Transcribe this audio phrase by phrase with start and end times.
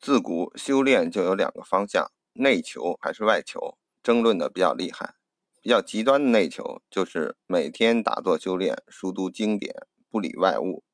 [0.00, 5.14] 自古修炼就有两个方向，内求还是外求，争论的比较厉害。
[5.60, 9.74] 比较极端的内求就是每天打坐修炼，熟读经典，
[10.08, 10.84] 不理外物；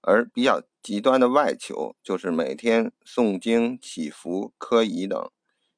[0.00, 5.30] 而比较极端的外求就是每天诵经、祈福、科仪等，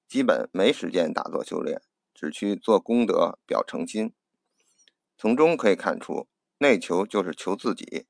[0.09, 1.83] 基本没时间打坐修炼，
[2.15, 4.15] 只去做功德、表诚心。
[5.19, 8.07] 从中可以看出，内求就是求自己，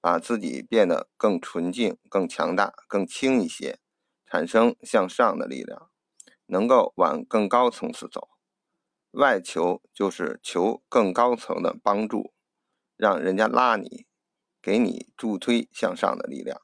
[0.00, 3.80] 把自己变得更纯净、更强大、更轻一些。
[4.36, 5.88] 产生向上的力量，
[6.44, 8.28] 能够往更高层次走。
[9.12, 12.34] 外求就是求更高层的帮助，
[12.98, 14.04] 让人家拉你，
[14.60, 16.60] 给你助推向上的力量。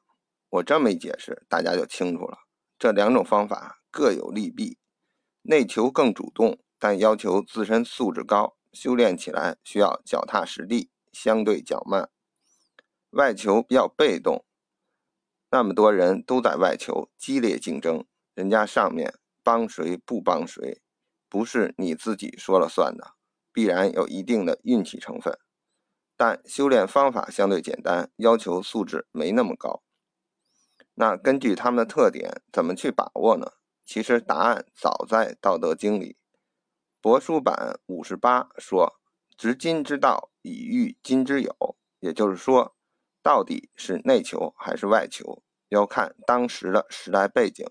[0.51, 2.41] 我这么一解释，大家就清楚了。
[2.79, 4.77] 这两种方法各有利弊。
[5.41, 12.11] 内求更主动，但要求自身素质高，修炼起来需要脚踏实地，相对较慢。
[13.13, 14.45] 外求比较被动。
[15.55, 20.80] 那么多人都在外求，激烈竞争，人家上面帮谁不帮谁，
[21.29, 23.13] 不是你自己说了算的，
[23.52, 25.38] 必然有一定的运气成分。
[26.16, 29.82] 但修炼方法相对简单，要求素质没那么高。
[30.95, 33.52] 那根据他们的特点，怎么去把握呢？
[33.84, 36.16] 其实答案早在《道德经》里，
[37.02, 38.99] 帛书版五十八说
[39.37, 42.74] ：“执今之道，以御今之有。”也就是说。
[43.23, 47.65] 到底是内求还是外求，要看当时的时代背景。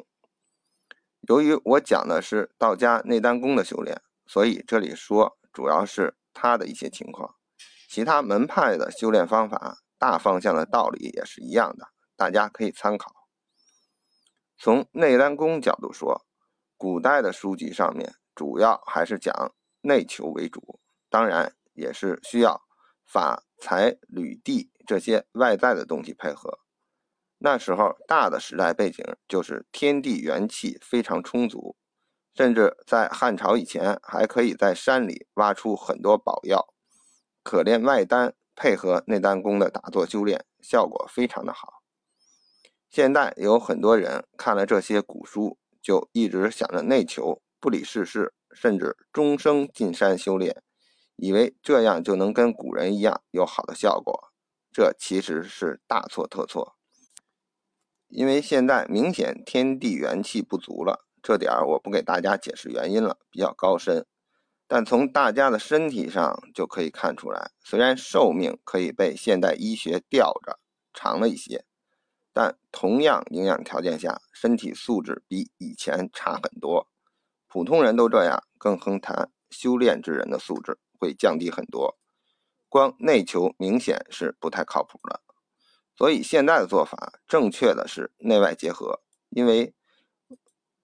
[1.27, 7.35] 由于我讲的是道家内丹功的修炼，所以这里说主要是他的一些情况。
[7.88, 13.13] 其他门派的修炼方法，大方向的道理也是一样的，大家可以参考。
[14.57, 16.25] 从内丹功角度说，
[16.77, 20.79] 古代的书籍上面主要还是讲内求为主，
[21.09, 22.61] 当然也是需要
[23.05, 24.70] 法财履地。
[24.92, 26.59] 这些外在的东西配合，
[27.38, 31.78] 那时候大的时代背景就是天地元气非常充足，
[32.34, 36.74] 甚至在汉朝以前还可以在山里挖出很多宝药，
[37.41, 41.81] 可练外丹配合内丹功的打坐修炼，效果非常的好。
[42.90, 50.62] 现在有很多人看了这些古书，就一直想着内求，不理世事，甚至终生进山修炼，
[51.16, 54.31] 以为这样就能跟古人一样有好的效果。
[54.72, 56.78] 这其实是大错特错，
[58.08, 64.06] 因为现在明显天地元气不足了，这点儿我不给大家解释原因了，比较高深。
[64.68, 70.58] 但从大家的身体上就可以看出来，虽然寿命可以被现代医学吊着
[70.94, 71.66] 长了一些，
[72.32, 76.88] 但同样营养条件下，身体素质比以前差很多。
[77.50, 81.98] 普通人都这样，更何谈修炼之人的素质会降低很多。
[82.72, 85.20] 光内求明显是不太靠谱的，
[85.94, 89.02] 所以现在的做法正确的是内外结合。
[89.28, 89.76] 因为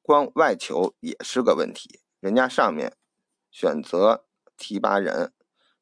[0.01, 2.97] 光外求也是个问题，人家上面
[3.51, 4.25] 选择
[4.57, 5.31] 提拔人、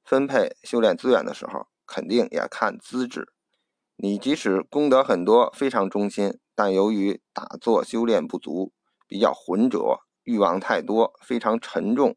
[0.04, 3.34] 分配修炼资源的时候，肯定也看资质。
[3.96, 8.72] 你即使功德很多，非常忠心，但由于打坐修炼不足，
[9.08, 12.16] 比较浑浊，欲望太多，非常沉重，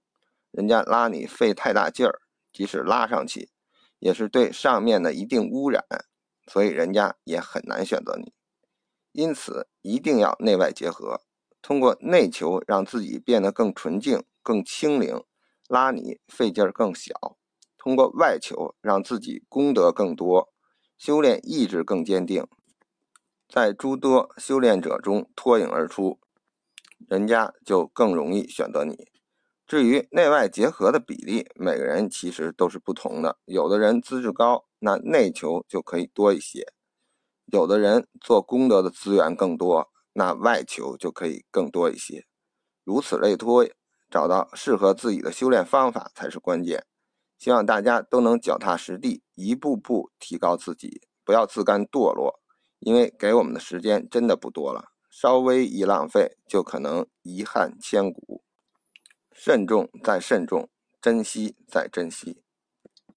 [0.51, 2.21] 人家拉你费太大劲儿，
[2.53, 3.49] 即使拉上去。
[3.99, 5.85] 也是对上面的一定污染，
[6.47, 8.33] 所以人家也很难选择你。
[9.13, 11.23] 因此，一定要内外结合，
[11.61, 15.25] 通过内求让自己变得更纯净、更清灵，
[15.69, 17.37] 拉你费劲儿更小；
[17.77, 20.53] 通过外求让自己功德更多，
[20.97, 22.47] 修炼意志更坚定，
[23.49, 26.21] 在诸多修炼者中脱颖而出，
[27.09, 29.09] 人家就更容易选择你。
[29.69, 33.37] 至于内外结合的比例，每个人其实都是不同的。
[33.45, 36.63] 有的人资质高，那内求就可以多一些；
[37.53, 42.25] 有的人做功德的资源更多，那外求就可以更多一些。
[42.83, 43.75] 如此类推，
[44.09, 46.87] 找到适合自己的修炼方法才是关键。
[47.39, 52.41] 希望大家都能脚踏实地，一步步提高自己，不要自甘堕落。
[52.79, 58.38] 因为给我们的时间真的不多了，稍微一浪费，就可能遗憾千古。
[59.41, 60.69] 慎重再慎重，
[61.01, 62.43] 珍惜再珍惜。